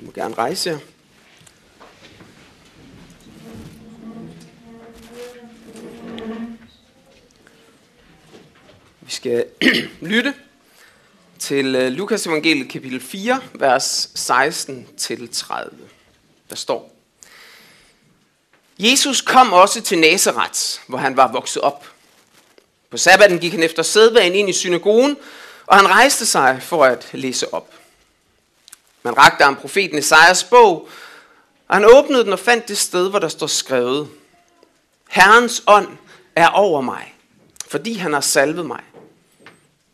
[0.00, 0.78] I må gerne rejse jer.
[9.00, 9.46] Vi skal
[10.00, 10.34] lytte
[11.38, 15.52] til øh, Lukas evangeliet kapitel 4, vers 16-30.
[16.50, 16.96] Der står,
[18.78, 21.86] Jesus kom også til Nazareth, hvor han var vokset op.
[22.90, 25.16] På sabbaten gik han efter sædvanen ind i synagogen,
[25.66, 27.79] og han rejste sig for at læse op.
[29.02, 30.88] Man rakte ham profeten Esajas bog,
[31.68, 34.08] og han åbnede den og fandt det sted, hvor der står skrevet,
[35.08, 35.88] Herrens ånd
[36.36, 37.14] er over mig,
[37.68, 38.80] fordi han har salvet mig.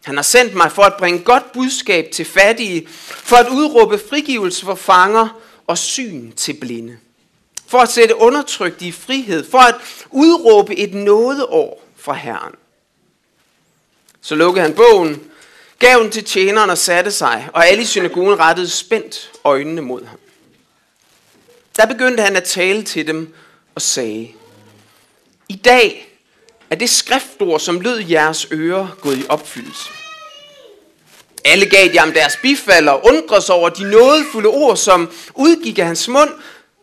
[0.05, 4.65] Han har sendt mig for at bringe godt budskab til fattige, for at udråbe frigivelse
[4.65, 5.29] for fanger
[5.67, 6.99] og syn til blinde.
[7.67, 9.75] For at sætte undertrykte i frihed, for at
[10.11, 12.55] udråbe et nådeår fra Herren.
[14.21, 15.31] Så lukkede han bogen,
[15.79, 20.05] gav den til tjeneren og satte sig, og alle i synagogen rettede spændt øjnene mod
[20.05, 20.19] ham.
[21.77, 23.35] Der begyndte han at tale til dem
[23.75, 24.29] og sagde,
[25.49, 26.17] I dag
[26.71, 29.91] er det skriftord, som lød jeres ører, gået i opfyldelse.
[31.45, 35.79] Alle gav de ham deres bifald og undrede sig over de nådefulde ord, som udgik
[35.79, 36.31] af hans mund,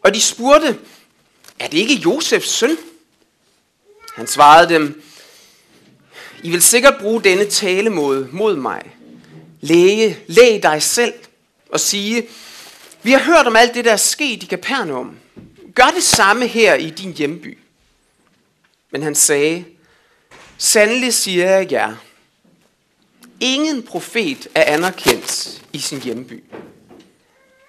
[0.04, 0.78] og de spurgte,
[1.60, 2.78] er det ikke Josefs søn?
[4.16, 5.04] Han svarede dem,
[6.44, 8.82] i vil sikkert bruge denne talemåde mod mig.
[9.62, 11.14] Læge, læg dig selv
[11.70, 12.28] og sige,
[13.04, 15.18] vi har hørt om alt det, der er sket i Kapernaum.
[15.76, 17.58] Gør det samme her i din hjemby.
[18.92, 19.66] Men han sagde,
[20.58, 21.96] sandelig siger jeg jer,
[23.40, 26.44] ingen profet er anerkendt i sin hjemby.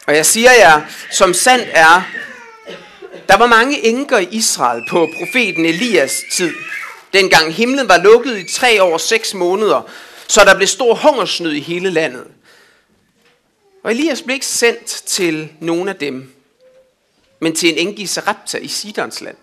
[0.07, 2.03] Og jeg siger jer, som sandt er,
[3.29, 6.53] der var mange enker i Israel på profeten Elias tid,
[7.15, 9.83] dengang himlen var lukket i tre år og seks måneder,
[10.29, 12.25] så der blev stor hungersnød i hele landet.
[13.85, 16.33] Og Elias blev ikke sendt til nogen af dem,
[17.41, 19.37] men til en enke i Sarepta i Sidons land.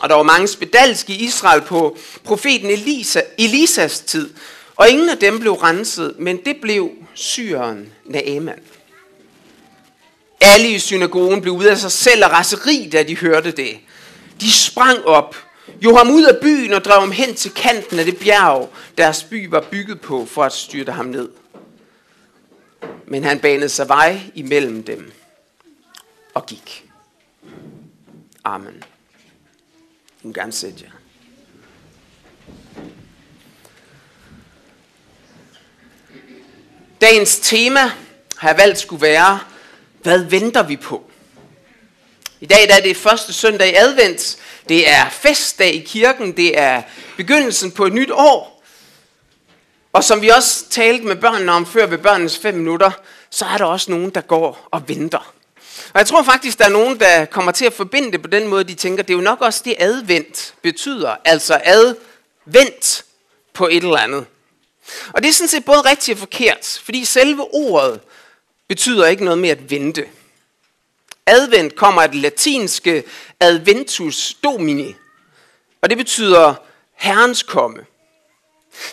[0.00, 4.34] Og der var mange spedalske i Israel på profeten Elisa, Elisas tid,
[4.76, 8.60] og ingen af dem blev renset, men det blev syren Naaman.
[10.40, 13.78] Alle i synagogen blev ud af sig selv og raseri, da de hørte det.
[14.40, 15.36] De sprang op,
[15.68, 19.24] jo ham ud af byen og drev ham hen til kanten af det bjerg, deres
[19.24, 21.28] by var bygget på for at styrte ham ned.
[23.06, 25.12] Men han banede sig vej imellem dem
[26.34, 26.84] og gik.
[28.44, 28.82] Amen.
[30.22, 30.90] Du må gerne sætte jer.
[37.00, 37.80] Dagens tema
[38.36, 39.40] har jeg valgt skulle være,
[40.02, 41.10] hvad venter vi på?
[42.40, 44.38] I dag der er det første søndag i advent.
[44.68, 46.36] Det er festdag i kirken.
[46.36, 46.82] Det er
[47.16, 48.52] begyndelsen på et nyt år.
[49.92, 52.90] Og som vi også talte med børnene om før ved børnenes fem minutter,
[53.30, 55.34] så er der også nogen, der går og venter.
[55.94, 58.48] Og jeg tror faktisk, der er nogen, der kommer til at forbinde det på den
[58.48, 61.16] måde, de tænker, det er jo nok også det advent betyder.
[61.24, 63.04] Altså advent
[63.52, 64.26] på et eller andet.
[65.12, 68.00] Og det er sådan set både rigtigt og forkert, fordi selve ordet
[68.68, 70.06] betyder ikke noget med at vente.
[71.26, 73.04] Advent kommer af det latinske
[73.40, 74.94] adventus domini,
[75.80, 76.54] og det betyder
[76.94, 77.86] herrens komme.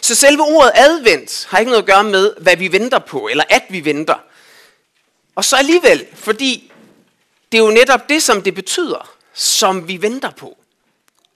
[0.01, 3.43] Så selve ordet advent har ikke noget at gøre med, hvad vi venter på, eller
[3.49, 4.15] at vi venter.
[5.35, 6.71] Og så alligevel, fordi
[7.51, 10.57] det er jo netop det, som det betyder, som vi venter på.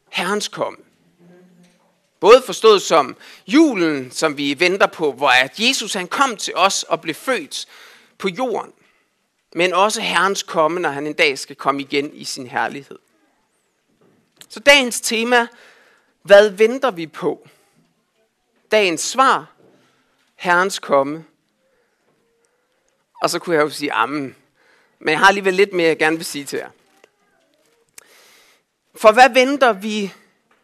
[0.09, 0.77] Herrens komme.
[2.19, 3.15] Både forstået som
[3.47, 7.65] julen, som vi venter på, hvor at Jesus han kom til os og blev født
[8.17, 8.71] på jorden.
[9.55, 12.99] Men også Herrens komme, når han en dag skal komme igen i sin herlighed.
[14.49, 15.47] Så dagens tema,
[16.21, 17.47] hvad venter vi på?
[18.71, 19.51] Dagens svar,
[20.35, 21.25] Herrens komme.
[23.21, 24.35] Og så kunne jeg jo sige amen.
[24.99, 26.69] Men jeg har alligevel lidt mere, jeg gerne vil sige til jer.
[28.95, 30.13] For hvad venter vi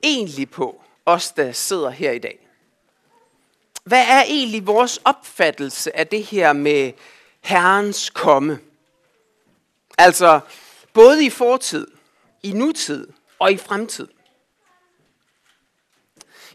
[0.03, 0.83] egentlig på?
[1.09, 2.39] os, der sidder her i dag.
[3.83, 6.91] Hvad er egentlig vores opfattelse af det her med
[7.41, 8.59] Herrens komme?
[9.99, 10.39] Altså,
[10.93, 11.87] både i fortid,
[12.43, 13.07] i nutid
[13.39, 14.07] og i fremtid.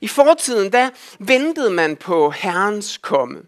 [0.01, 3.43] I fortiden, der ventede man på Herrens komme.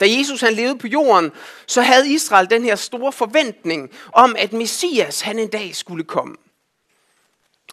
[0.00, 1.32] Da Jesus han levede på jorden,
[1.66, 6.36] så havde Israel den her store forventning om, at Messias han en dag skulle komme.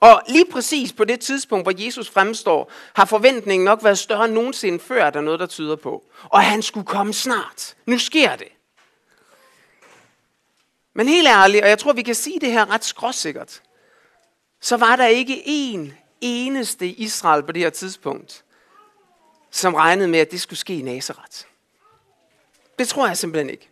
[0.01, 4.33] Og lige præcis på det tidspunkt, hvor Jesus fremstår, har forventningen nok været større end
[4.33, 6.03] nogensinde før, er der noget, der tyder på.
[6.23, 7.75] Og han skulle komme snart.
[7.85, 8.47] Nu sker det.
[10.93, 13.61] Men helt ærligt, og jeg tror, vi kan sige det her ret skråsikkert,
[14.61, 18.43] så var der ikke en eneste i Israel på det her tidspunkt,
[19.51, 21.37] som regnede med, at det skulle ske i Nazareth.
[22.79, 23.69] Det tror jeg simpelthen ikke.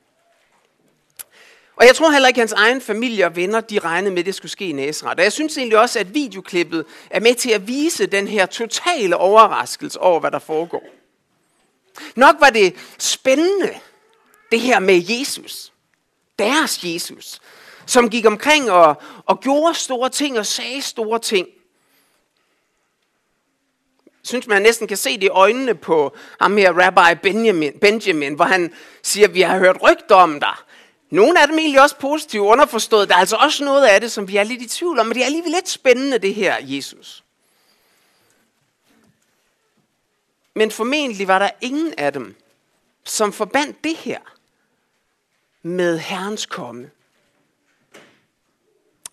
[1.76, 4.26] Og jeg tror heller ikke, at hans egen familie og venner, de regnede med, at
[4.26, 5.18] det skulle ske i Nazareth.
[5.18, 9.18] Og jeg synes egentlig også, at videoklippet er med til at vise den her totale
[9.18, 10.84] overraskelse over, hvad der foregår.
[12.16, 13.80] Nok var det spændende,
[14.52, 15.74] det her med Jesus.
[16.40, 17.42] Deres Jesus.
[17.86, 21.48] Som gik omkring og, og gjorde store ting og sagde store ting.
[24.24, 28.46] synes, man næsten kan se det i øjnene på ham her, Rabbi Benjamin, Benjamin, hvor
[28.46, 30.56] han siger, vi har hørt rygter om dig.
[31.10, 33.10] Nogle af dem er egentlig også positive, underforstået.
[33.10, 35.16] Der er altså også noget af det, som vi er lidt i tvivl om, men
[35.16, 37.24] det er alligevel lidt spændende, det her Jesus.
[40.56, 42.36] Men formentlig var der ingen af dem,
[43.04, 44.20] som forbandt det her
[45.62, 46.92] med Herrens komme.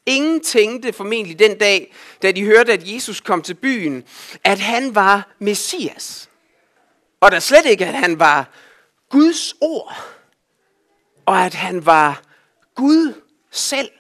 [0.07, 4.05] Ingen tænkte formentlig den dag, da de hørte, at Jesus kom til byen,
[4.45, 6.31] at han var Messias.
[7.21, 8.51] Og der slet ikke, at han var
[9.09, 9.97] Guds ord.
[11.27, 12.23] Og at han var
[12.75, 13.91] Gud selv.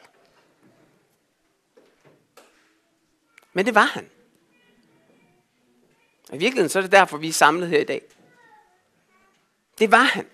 [3.52, 4.10] Men det var han.
[6.32, 8.02] I virkeligheden så er det derfor, vi er samlet her i dag.
[9.78, 10.26] Det var han.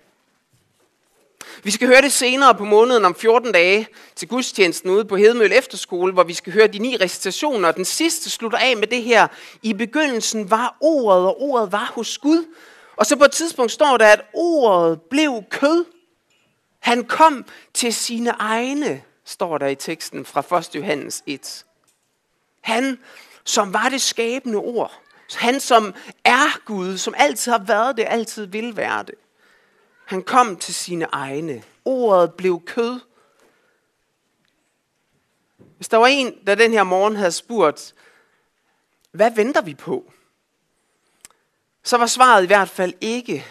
[1.65, 5.51] Vi skal høre det senere på måneden om 14 dage til gudstjenesten ude på Hedemøl
[5.51, 7.71] Efterskole, hvor vi skal høre de ni recitationer.
[7.71, 9.27] Den sidste slutter af med det her.
[9.61, 12.45] I begyndelsen var ordet, og ordet var hos Gud.
[12.95, 15.85] Og så på et tidspunkt står der, at ordet blev kød.
[16.79, 20.75] Han kom til sine egne, står der i teksten fra 1.
[20.75, 21.65] Johannes 1.
[22.61, 22.99] Han,
[23.43, 24.91] som var det skabende ord.
[25.35, 25.93] Han, som
[26.25, 29.15] er Gud, som altid har været det, altid vil være det.
[30.05, 31.63] Han kom til sine egne.
[31.85, 32.99] Ordet blev kød.
[35.75, 37.95] Hvis der var en, der den her morgen havde spurgt,
[39.11, 40.11] hvad venter vi på?
[41.83, 43.45] Så var svaret i hvert fald ikke,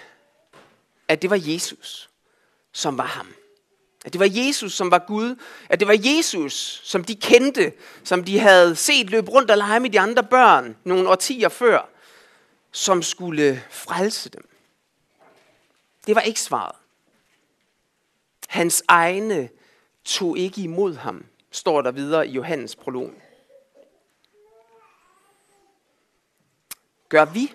[1.08, 2.10] at det var Jesus,
[2.72, 3.34] som var ham.
[4.04, 5.37] At det var Jesus, som var Gud.
[5.69, 7.72] At det var Jesus, som de kendte,
[8.04, 11.88] som de havde set løbe rundt og lege med de andre børn nogle årtier før,
[12.72, 14.49] som skulle frelse dem.
[16.06, 16.76] Det var ikke svaret.
[18.49, 19.49] Hans egne
[20.04, 23.12] tog ikke imod ham, står der videre i Johannes prolog.
[27.08, 27.54] Gør vi?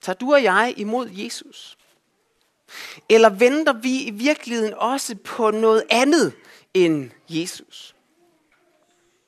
[0.00, 1.78] Tager du og jeg imod Jesus?
[3.08, 6.32] Eller venter vi i virkeligheden også på noget andet
[6.74, 7.93] end Jesus?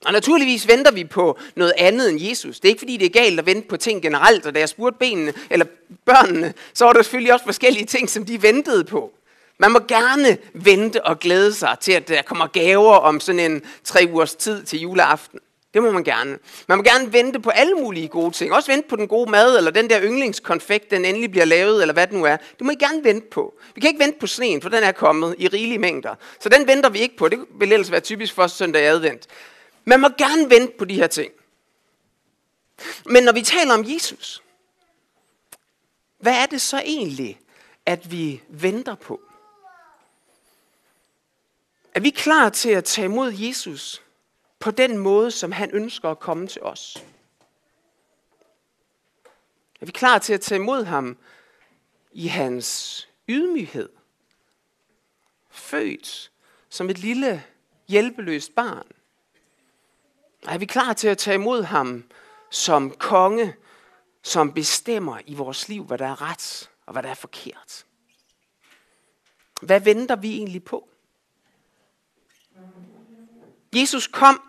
[0.06, 2.60] Og naturligvis venter vi på noget andet end Jesus.
[2.60, 4.68] Det er ikke fordi, det er galt at vente på ting generelt, og da jeg
[4.68, 5.66] spurgte benene, eller
[6.04, 9.12] børnene, så var der selvfølgelig også forskellige ting, som de ventede på.
[9.58, 13.62] Man må gerne vente og glæde sig til, at der kommer gaver om sådan en
[13.84, 15.40] tre ugers tid til juleaften.
[15.74, 16.38] Det må man gerne.
[16.68, 18.52] Man må gerne vente på alle mulige gode ting.
[18.52, 21.92] Også vente på den gode mad, eller den der yndlingskonfekt, den endelig bliver lavet, eller
[21.92, 22.36] hvad det nu er.
[22.36, 23.54] Det må I gerne vente på.
[23.74, 26.14] Vi kan ikke vente på sneen, for den er kommet i rigelige mængder.
[26.40, 27.28] Så den venter vi ikke på.
[27.28, 29.26] Det vil ellers være typisk for søndag i advent.
[29.88, 31.32] Man må gerne vente på de her ting.
[33.04, 34.42] Men når vi taler om Jesus,
[36.18, 37.40] hvad er det så egentlig,
[37.86, 39.20] at vi venter på?
[41.94, 44.02] Er vi klar til at tage imod Jesus
[44.58, 47.04] på den måde, som han ønsker at komme til os?
[49.80, 51.18] Er vi klar til at tage imod ham
[52.12, 53.88] i hans ydmyghed?
[55.50, 56.30] Født
[56.68, 57.44] som et lille
[57.88, 58.86] hjælpeløst barn.
[60.46, 62.04] Er vi klar til at tage imod ham
[62.50, 63.54] som konge,
[64.22, 67.86] som bestemmer i vores liv, hvad der er ret og hvad der er forkert?
[69.62, 70.88] Hvad venter vi egentlig på?
[73.74, 74.42] Jesus kom.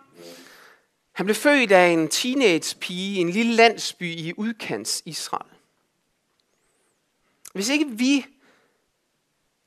[1.12, 5.50] Han blev født af en teenagepige i en lille landsby i udkants Israel.
[7.52, 8.26] Hvis ikke vi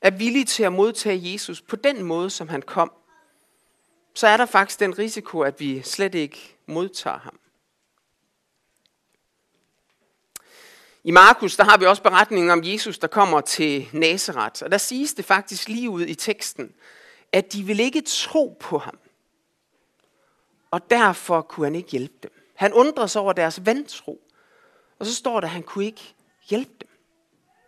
[0.01, 2.91] er villige til at modtage Jesus på den måde, som han kom,
[4.13, 7.39] så er der faktisk den risiko, at vi slet ikke modtager ham.
[11.03, 14.63] I Markus, der har vi også beretningen om Jesus, der kommer til Nazareth.
[14.63, 16.73] Og der siges det faktisk lige ud i teksten,
[17.31, 18.97] at de vil ikke tro på ham.
[20.71, 22.31] Og derfor kunne han ikke hjælpe dem.
[22.55, 24.21] Han undrer sig over deres vantro.
[24.99, 26.13] Og så står der, at han kunne ikke
[26.49, 26.89] hjælpe dem.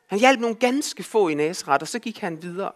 [0.08, 2.72] Han hjalp nogle ganske få i Nazareth, og så gik han videre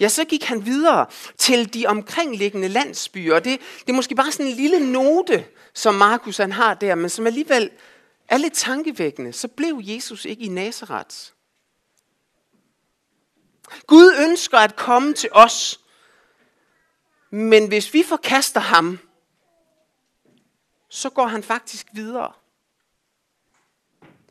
[0.00, 1.06] ja, så gik han videre
[1.38, 3.34] til de omkringliggende landsbyer.
[3.34, 7.10] Det, det er måske bare sådan en lille note, som Markus han har der, men
[7.10, 7.70] som alligevel
[8.28, 9.32] er lidt tankevækkende.
[9.32, 11.16] Så blev Jesus ikke i Nazareth.
[13.86, 15.80] Gud ønsker at komme til os,
[17.30, 18.98] men hvis vi forkaster ham,
[20.88, 22.32] så går han faktisk videre.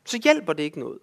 [0.06, 1.00] Så hjælper det ikke noget.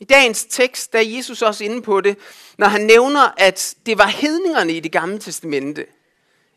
[0.00, 2.18] I dagens tekst der er Jesus også inde på det,
[2.58, 5.86] når han nævner, at det var hedningerne i det gamle testamente.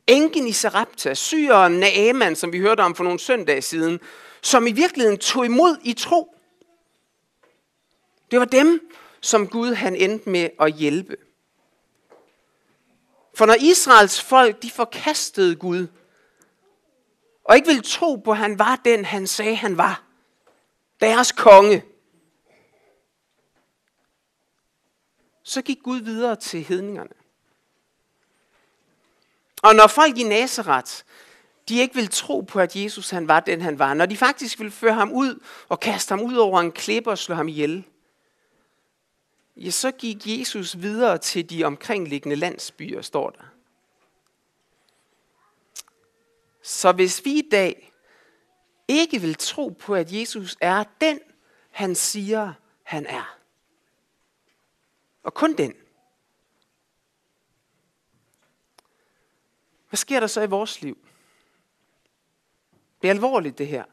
[0.08, 4.00] Enken i Sarepta, syren Naaman, som vi hørte om for nogle søndage siden,
[4.42, 6.36] som i virkeligheden tog imod i tro.
[8.32, 11.18] Det var dem, som Gud han endte med at hjælpe.
[13.36, 15.88] For når Israels folk de forkastede Gud,
[17.44, 20.04] og ikke ville tro på, at han var den, han sagde, han var,
[21.02, 21.84] deres konge,
[25.48, 27.14] så gik Gud videre til hedningerne.
[29.62, 30.92] Og når folk i Nazareth,
[31.70, 34.60] de ikke ville tro på, at Jesus han var den, han var, når de faktisk
[34.60, 37.84] vil føre ham ud og kaste ham ud over en klippe og slå ham ihjel,
[39.58, 43.44] ja, så gik Jesus videre til de omkringliggende landsbyer, står der.
[46.62, 47.92] Så hvis vi i dag
[48.88, 51.20] ikke vil tro på, at Jesus er den,
[51.72, 53.35] han siger, han er,
[55.26, 55.74] og kun den,
[59.90, 60.98] hvad sker der så i vores liv?
[63.02, 63.84] Det er alvorligt det her.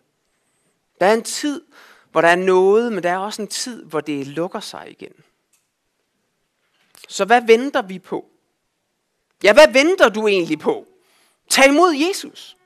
[1.01, 1.63] Der er en tid,
[2.11, 5.13] hvor der er noget, men der er også en tid, hvor det lukker sig igen.
[7.09, 8.31] Så hvad venter vi på?
[9.43, 10.87] Ja, hvad venter du egentlig på?
[11.49, 12.57] Tag imod Jesus.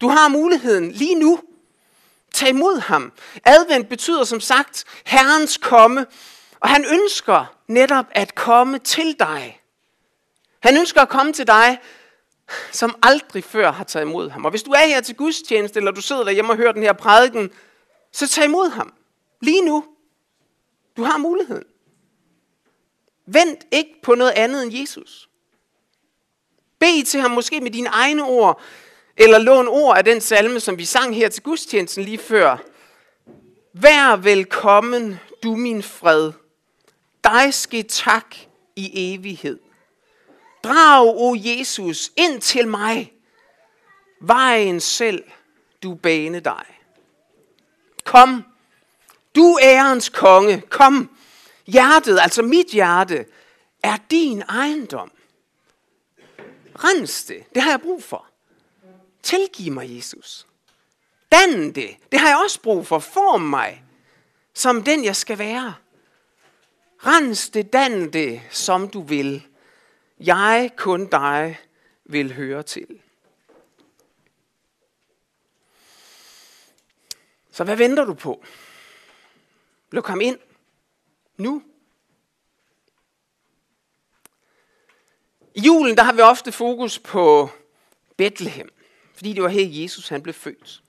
[0.00, 1.42] Du har muligheden lige nu.
[2.32, 3.12] Tag imod ham.
[3.44, 6.06] Advent betyder som sagt Herrens komme,
[6.60, 9.60] og han ønsker netop at komme til dig.
[10.60, 11.78] Han ønsker at komme til dig,
[12.72, 14.44] som aldrig før har taget imod ham.
[14.44, 16.92] Og hvis du er her til gudstjeneste, eller du sidder derhjemme og hører den her
[16.92, 17.50] prædiken,
[18.12, 18.92] så tag imod ham.
[19.42, 19.84] Lige nu.
[20.96, 21.64] Du har muligheden.
[23.26, 25.28] Vent ikke på noget andet end Jesus.
[26.78, 28.60] Bed til ham måske med dine egne ord,
[29.16, 32.56] eller lån ord af den salme, som vi sang her til gudstjenesten lige før.
[33.72, 36.32] Vær velkommen, du min fred.
[37.24, 38.36] Dig skal tak
[38.76, 39.58] i evighed.
[40.64, 43.12] Drag, o Jesus, ind til mig.
[44.20, 45.24] Vejen selv,
[45.82, 46.64] du bane dig.
[48.04, 48.44] Kom,
[49.34, 51.10] du ærens konge, kom,
[51.70, 53.26] Hjertet, altså mit hjerte,
[53.82, 55.10] er din ejendom.
[56.84, 57.44] Rens det.
[57.54, 58.26] Det har jeg brug for.
[59.22, 60.46] Tilgiv mig, Jesus.
[61.32, 61.96] Dan det.
[62.12, 62.98] Det har jeg også brug for.
[62.98, 63.84] Form mig
[64.54, 65.74] som den, jeg skal være.
[67.06, 69.46] Rens det, dan det, som du vil.
[70.18, 71.58] Jeg, kun dig,
[72.04, 73.00] vil høre til.
[77.50, 78.44] Så hvad venter du på?
[79.90, 80.38] Luk ham ind
[81.36, 81.62] nu.
[85.54, 87.50] I julen der har vi ofte fokus på
[88.16, 88.72] Bethlehem,
[89.14, 90.82] fordi det var her Jesus han blev født.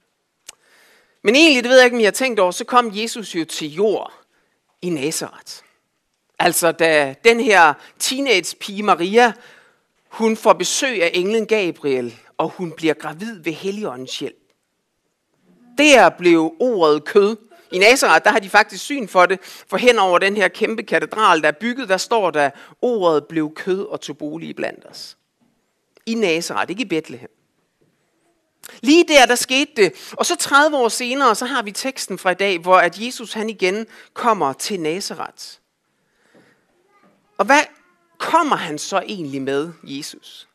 [1.21, 3.45] Men egentlig, det ved jeg ikke, om I har tænkt over, så kom Jesus jo
[3.45, 4.13] til jord
[4.81, 5.70] i Nazareth.
[6.43, 9.33] Altså da den her teenage pige Maria,
[10.09, 14.35] hun får besøg af englen Gabriel, og hun bliver gravid ved Helligåndens hjælp.
[15.77, 17.37] Der blev ordet kød,
[17.71, 20.83] i Nazareth, der har de faktisk syn for det, for hen over den her kæmpe
[20.83, 22.49] katedral, der er bygget, der står der,
[22.81, 25.17] ordet blev kød og tog bolig blandt os.
[26.05, 27.29] I Nazareth, ikke i Bethlehem.
[28.81, 29.93] Lige der, der skete det.
[30.11, 33.33] Og så 30 år senere, så har vi teksten fra i dag, hvor at Jesus
[33.33, 35.60] han igen kommer til Nazareth.
[37.41, 37.63] Og hvad
[38.17, 40.49] kommer han så egentlig med, Jesus?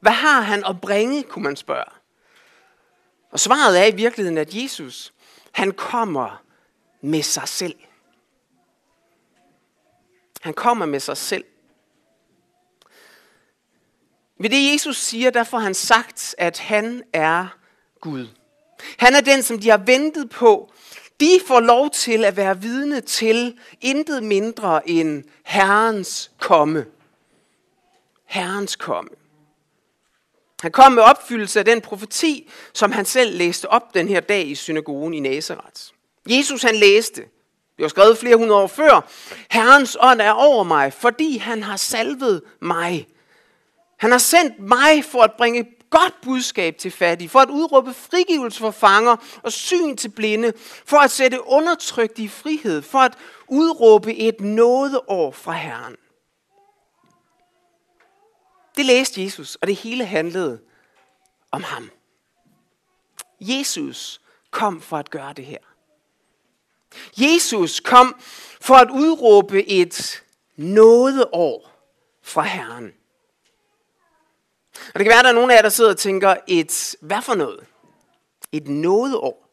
[0.00, 1.92] Hvad har han at bringe, kunne man spørge.
[3.30, 5.12] Og svaret er i virkeligheden, at Jesus,
[5.52, 6.42] han kommer
[7.00, 7.74] med sig selv.
[10.40, 11.44] Han kommer med sig selv.
[14.40, 17.46] Ved det Jesus siger, der får han sagt, at han er
[18.00, 18.28] Gud.
[18.98, 20.72] Han er den, som de har ventet på.
[21.20, 26.86] De får lov til at være vidne til intet mindre end Herrens komme.
[28.24, 29.10] Herrens komme.
[30.62, 34.48] Han kom med opfyldelse af den profeti, som han selv læste op den her dag
[34.48, 35.80] i synagogen i Nazareth.
[36.26, 37.20] Jesus han læste,
[37.76, 39.08] det var skrevet flere hundrede år før,
[39.50, 43.08] Herrens ånd er over mig, fordi han har salvet mig.
[43.98, 48.58] Han har sendt mig for at bringe godt budskab til fattige, for at udråbe frigivelse
[48.58, 50.52] for fanger og syn til blinde,
[50.86, 53.18] for at sætte undertrykte i frihed, for at
[53.48, 55.96] udråbe et nådeår fra Herren.
[58.76, 60.60] Det læste Jesus, og det hele handlede
[61.52, 61.90] om ham.
[63.40, 65.58] Jesus kom for at gøre det her.
[67.16, 68.20] Jesus kom
[68.60, 70.22] for at udråbe et
[70.56, 71.70] nådeår
[72.22, 72.92] fra Herren.
[74.94, 76.94] Og det kan være, at der er nogen af jer, der sidder og tænker, et
[77.00, 77.60] hvad for noget?
[78.52, 79.48] Et nådeår.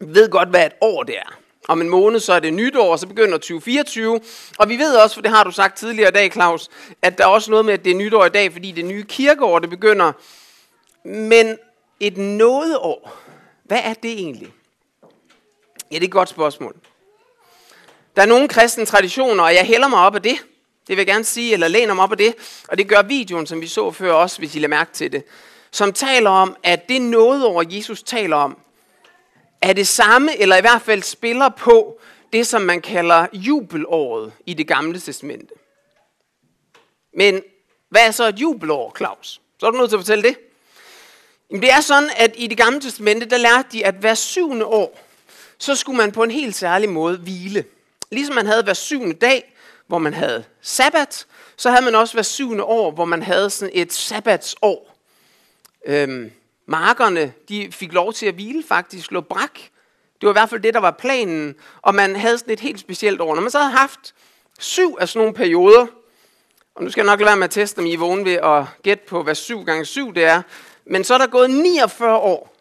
[0.00, 1.38] Vi ved godt, hvad et år det er.
[1.68, 4.20] Om en måned så er det nytår, og så begynder 2024.
[4.58, 6.68] Og vi ved også, for det har du sagt tidligere i dag, Claus,
[7.02, 9.04] at der er også noget med, at det er nytår i dag, fordi det nye
[9.04, 10.12] kirkeår, det begynder.
[11.04, 11.58] Men
[12.00, 13.16] et nådeår,
[13.64, 14.52] hvad er det egentlig?
[15.90, 16.76] Ja, det er et godt spørgsmål.
[18.16, 20.38] Der er nogle kristne traditioner, og jeg hælder mig op af det.
[20.88, 22.34] Det vil jeg gerne sige, eller læne om op af det.
[22.68, 25.24] Og det gør videoen, som vi så før også, hvis I lader mærke til det.
[25.70, 28.58] Som taler om, at det nådeår, Jesus taler om,
[29.62, 32.00] er det samme, eller i hvert fald spiller på
[32.32, 35.54] det, som man kalder jubelåret i det gamle testamente.
[37.14, 37.42] Men
[37.88, 39.40] hvad er så et jubelår, Claus?
[39.60, 40.36] Så er du nødt til at fortælle det.
[41.50, 44.64] Jamen, det er sådan, at i det gamle testamente, der lærte de, at hver syvende
[44.64, 45.00] år,
[45.58, 47.64] så skulle man på en helt særlig måde hvile.
[48.10, 49.54] Ligesom man havde hver syvende dag,
[49.88, 51.26] hvor man havde sabbat,
[51.56, 54.96] så havde man også hver syvende år, hvor man havde sådan et sabbatsår.
[55.86, 56.30] Øhm,
[56.66, 59.54] markerne, de fik lov til at hvile faktisk, lå brak.
[60.20, 62.80] Det var i hvert fald det, der var planen, og man havde sådan et helt
[62.80, 63.34] specielt år.
[63.34, 64.14] Når man så havde haft
[64.58, 65.86] syv af sådan nogle perioder,
[66.74, 68.32] og nu skal jeg nok lade være med at teste, om I er vågne ved
[68.32, 70.42] at gætte på, hvad 7 gange 7 det er,
[70.84, 72.54] men så er der gået 49 år,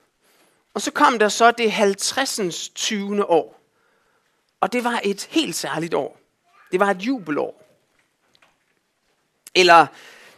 [0.74, 2.70] og så kom der så det 50.
[2.76, 3.30] 20.
[3.30, 3.62] år.
[4.62, 6.20] Og det var et helt særligt år.
[6.72, 7.64] Det var et jubelår.
[9.56, 9.88] Eller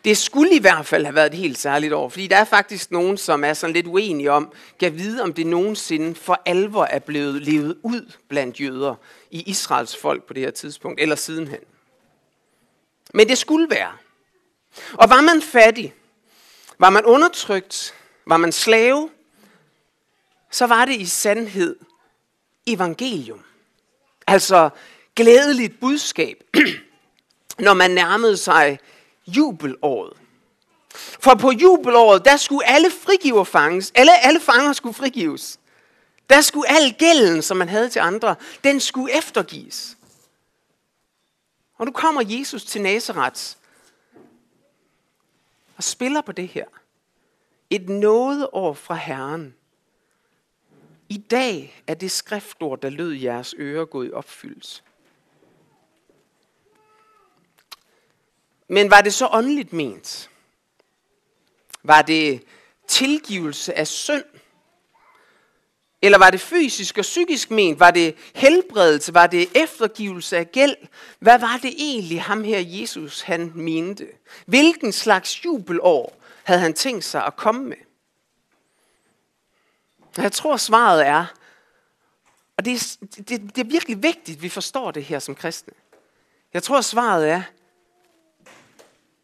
[0.04, 2.92] det skulle i hvert fald have været et helt særligt år, fordi der er faktisk
[2.92, 7.00] nogen, som er sådan lidt uenige om, kan vide, om det nogensinde for alvor er
[7.00, 8.96] blevet levet ud blandt jøder
[9.32, 11.60] i Israels folk på det her tidspunkt, eller sidenhen.
[13.14, 13.92] Men det skulle være.
[14.94, 15.94] Og var man fattig,
[16.78, 17.94] var man undertrykt,
[18.26, 19.10] var man slave,
[20.52, 21.76] så var det i sandhed
[22.68, 23.44] evangelium.
[24.28, 24.70] Altså
[25.20, 26.44] glædeligt budskab,
[27.66, 28.80] når man nærmede sig
[29.28, 30.18] jubelåret.
[30.96, 33.92] For på jubelåret, der skulle alle frigiver fanges.
[33.96, 35.60] Alle, alle fanger skulle frigives.
[36.30, 39.98] Der skulle al gælden, som man havde til andre, den skulle eftergives.
[41.78, 43.42] Og nu kommer Jesus til Nazareth
[45.78, 46.66] og spiller på det her.
[47.70, 49.56] Et nådeår fra Herren.
[51.10, 54.84] I dag er det skriftord, der lød jeres ører, gået i opfyldelse.
[58.70, 60.30] Men var det så åndeligt ment?
[61.84, 62.44] Var det
[62.88, 64.24] tilgivelse af synd?
[66.02, 67.80] Eller var det fysisk og psykisk ment?
[67.80, 69.14] Var det helbredelse?
[69.14, 70.76] Var det eftergivelse af gæld?
[71.20, 74.08] Hvad var det egentlig ham her Jesus han mente?
[74.46, 77.78] Hvilken slags jubelår havde han tænkt sig at komme med?
[80.18, 81.26] Jeg tror svaret er,
[82.58, 85.74] og det er, det, det er virkelig vigtigt, at vi forstår det her som kristne.
[86.54, 87.42] Jeg tror svaret er,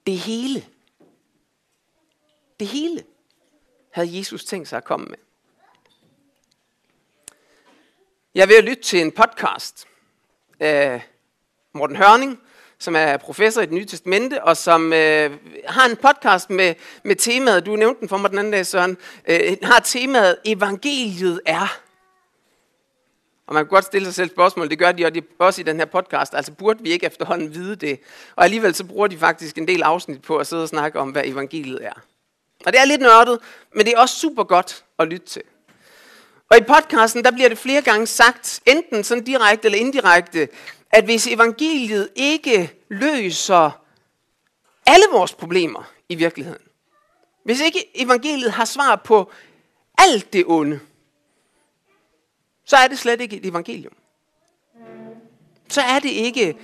[0.07, 0.65] det hele.
[2.59, 3.03] Det hele
[3.91, 5.17] havde Jesus tænkt sig at komme med.
[8.35, 9.87] Jeg vil lytte til en podcast
[10.59, 11.01] af
[11.73, 12.39] Morten Hørning,
[12.79, 15.37] som er professor i det nye testamente, og som øh,
[15.67, 18.97] har en podcast med, med temaet, du nævnte den for mig den anden dag, Søren,
[19.27, 21.84] øh, har temaet, evangeliet er.
[23.47, 25.85] Og man kan godt stille sig selv spørgsmål, det gør de også i den her
[25.85, 27.99] podcast, altså burde vi ikke efterhånden vide det?
[28.35, 31.09] Og alligevel så bruger de faktisk en del afsnit på at sidde og snakke om,
[31.09, 32.01] hvad evangeliet er.
[32.65, 33.39] Og det er lidt nørdet,
[33.75, 35.41] men det er også super godt at lytte til.
[36.51, 40.47] Og i podcasten, der bliver det flere gange sagt, enten sådan direkte eller indirekte,
[40.91, 43.81] at hvis evangeliet ikke løser
[44.85, 46.61] alle vores problemer i virkeligheden,
[47.43, 49.31] hvis ikke evangeliet har svar på
[49.97, 50.79] alt det onde,
[52.65, 53.93] så er det slet ikke et evangelium.
[55.69, 56.57] Så er det ikke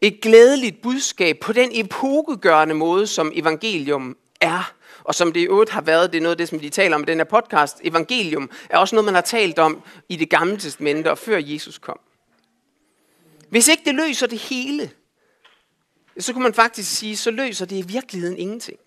[0.00, 4.72] et glædeligt budskab på den epokegørende måde, som evangelium er.
[5.04, 6.96] Og som det i øvrigt har været, det er noget af det, som de taler
[6.96, 7.80] om i den her podcast.
[7.84, 11.78] Evangelium er også noget, man har talt om i det gamle testamente og før Jesus
[11.78, 12.00] kom.
[13.48, 14.90] Hvis ikke det løser det hele,
[16.18, 18.78] så kunne man faktisk sige, så løser det i virkeligheden ingenting.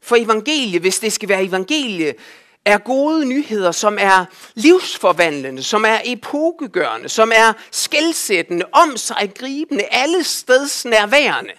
[0.00, 2.14] For evangelie, hvis det skal være evangelie,
[2.64, 9.84] er gode nyheder, som er livsforvandlende, som er epokegørende, som er skældsættende, om sig gribende,
[9.84, 11.52] alle steds nærværende.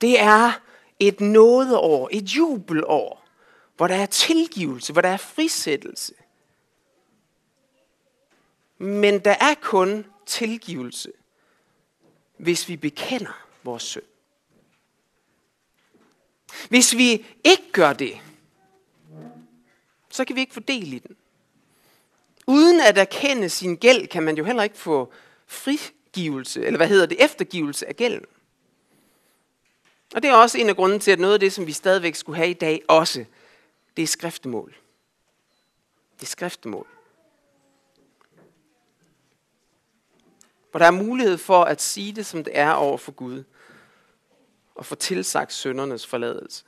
[0.00, 0.52] Det er
[1.00, 3.28] et nådeår, et jubelår,
[3.76, 6.14] hvor der er tilgivelse, hvor der er frisættelse.
[8.78, 11.12] Men der er kun tilgivelse,
[12.36, 14.02] hvis vi bekender vores synd.
[16.68, 18.20] Hvis vi ikke gør det,
[20.12, 21.16] så kan vi ikke få del i den.
[22.46, 25.12] Uden at erkende sin gæld, kan man jo heller ikke få
[25.46, 28.26] frigivelse, eller hvad hedder det, eftergivelse af gælden.
[30.14, 32.14] Og det er også en af grunden til, at noget af det, som vi stadigvæk
[32.14, 33.24] skulle have i dag, også,
[33.96, 34.76] det er skriftemål.
[36.16, 36.86] Det er skriftemål.
[40.70, 43.44] Hvor der er mulighed for at sige det, som det er over for Gud.
[44.74, 46.64] Og få tilsagt søndernes forladelse.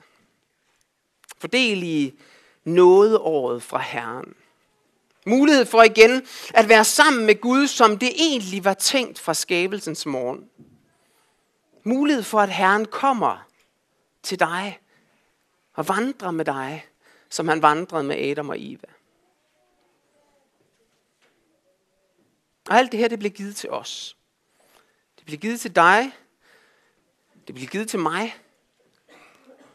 [1.37, 2.19] Fordel i
[2.65, 4.35] nådeåret fra Herren.
[5.25, 10.05] Mulighed for igen at være sammen med Gud, som det egentlig var tænkt fra skabelsens
[10.05, 10.49] morgen.
[11.83, 13.47] Mulighed for, at Herren kommer
[14.23, 14.79] til dig
[15.73, 16.85] og vandrer med dig,
[17.29, 18.87] som han vandrede med Adam og Eva.
[22.69, 24.17] Og alt det her, det bliver givet til os.
[25.15, 26.11] Det bliver givet til dig.
[27.47, 28.35] Det bliver givet til mig.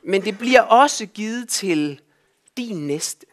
[0.03, 2.01] Men det bliver også givet til
[2.57, 3.27] din næste.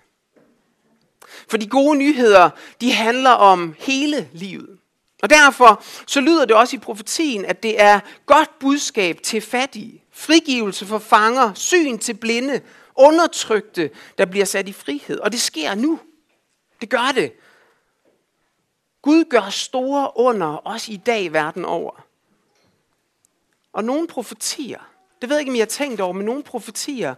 [1.49, 2.49] For de gode nyheder,
[2.81, 4.77] de handler om hele livet.
[5.23, 10.03] Og derfor så lyder det også i profetien, at det er godt budskab til fattige,
[10.11, 12.61] frigivelse for fanger, syn til blinde,
[12.95, 15.19] undertrykte, der bliver sat i frihed.
[15.19, 15.99] Og det sker nu.
[16.81, 17.33] Det gør det.
[19.01, 22.05] Gud gør store under, også i dag verden over.
[23.73, 24.79] Og nogle profetier,
[25.21, 27.15] det ved jeg ikke, om I har tænkt over, men nogle profetier,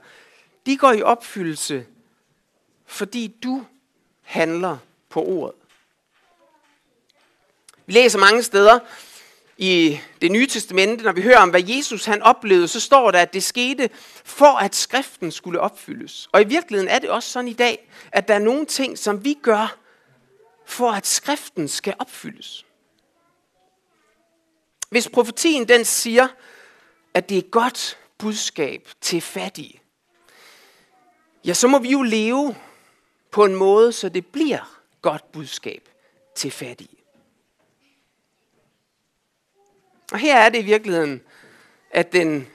[0.69, 1.85] de går i opfyldelse,
[2.85, 3.65] fordi du
[4.21, 4.77] handler
[5.09, 5.55] på ordet.
[7.85, 8.79] Vi læser mange steder
[9.57, 13.19] i det nye testamente, når vi hører om, hvad Jesus han oplevede, så står der,
[13.19, 13.89] at det skete
[14.23, 16.29] for, at skriften skulle opfyldes.
[16.31, 19.23] Og i virkeligheden er det også sådan i dag, at der er nogle ting, som
[19.23, 19.77] vi gør,
[20.65, 22.65] for at skriften skal opfyldes.
[24.89, 26.27] Hvis profetien den siger,
[27.13, 29.81] at det er godt budskab til fattige,
[31.45, 32.55] ja, så må vi jo leve
[33.31, 35.89] på en måde, så det bliver godt budskab
[36.35, 36.97] til fattige.
[40.11, 41.21] Og her er det i virkeligheden,
[41.91, 42.47] at den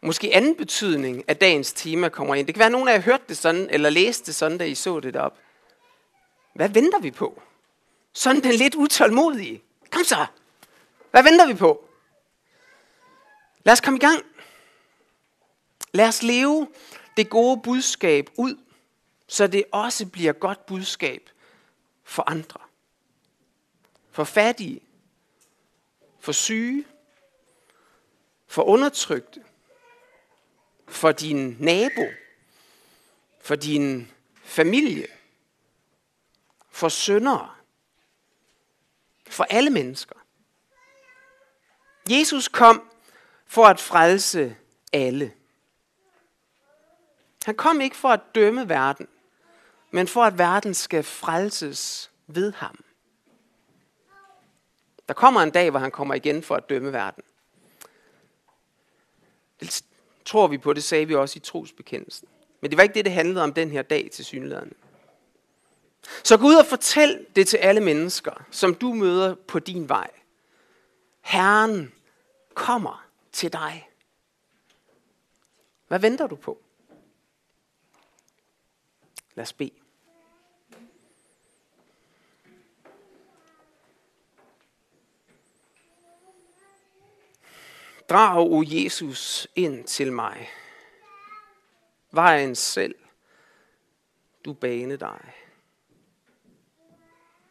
[0.00, 2.46] måske anden betydning af dagens tema kommer ind.
[2.46, 4.64] Det kan være, at nogen af jer hørte det sådan, eller læste det sådan, da
[4.64, 5.38] I så det op.
[6.54, 7.42] Hvad venter vi på?
[8.12, 9.62] Sådan den lidt utålmodige.
[9.90, 10.26] Kom så!
[11.10, 11.88] Hvad venter vi på?
[13.64, 14.22] Lad os komme i gang.
[15.92, 16.68] Lad os leve
[17.16, 18.56] det gode budskab ud,
[19.26, 21.30] så det også bliver godt budskab
[22.04, 22.60] for andre.
[24.10, 24.80] For fattige,
[26.20, 26.84] for syge,
[28.46, 29.44] for undertrykte,
[30.88, 32.06] for din nabo,
[33.40, 34.10] for din
[34.42, 35.06] familie,
[36.70, 37.54] for syndere,
[39.26, 40.14] for alle mennesker.
[42.10, 42.90] Jesus kom
[43.46, 44.56] for at frelse
[44.92, 45.32] alle.
[47.44, 49.08] Han kom ikke for at dømme verden,
[49.90, 52.84] men for at verden skal frelses ved ham.
[55.08, 57.22] Der kommer en dag, hvor han kommer igen for at dømme verden.
[59.60, 59.84] Det
[60.24, 62.28] tror vi på, det sagde vi også i trosbekendelsen.
[62.60, 64.72] Men det var ikke det, det handlede om den her dag til synlæderne.
[66.22, 70.10] Så gå ud og fortæl det til alle mennesker, som du møder på din vej.
[71.20, 71.92] Herren
[72.54, 73.88] kommer til dig.
[75.88, 76.63] Hvad venter du på?
[79.34, 79.84] Lad os bede.
[88.08, 90.48] Drag, o Jesus, ind til mig.
[92.10, 92.94] Vejen selv,
[94.44, 95.34] du bane dig.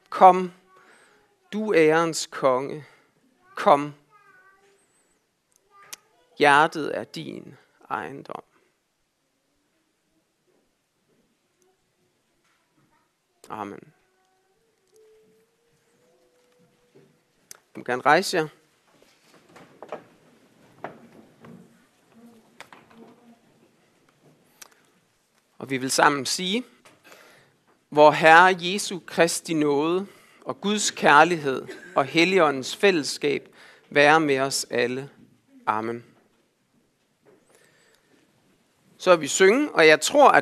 [0.09, 0.53] Kom,
[1.53, 2.85] du ærens konge,
[3.55, 3.93] kom.
[6.37, 7.57] Hjertet er din
[7.89, 8.43] ejendom.
[13.49, 13.79] Amen.
[17.75, 18.47] Du må gerne rejse jer.
[25.57, 26.63] Og vi vil sammen sige,
[27.89, 30.07] hvor Herre Jesu Kristi nåde
[30.41, 33.55] og Guds kærlighed og Helligåndens fællesskab
[33.89, 35.09] være med os alle.
[35.65, 36.05] Amen.
[38.97, 40.31] Så vil vi synge, og jeg tror, at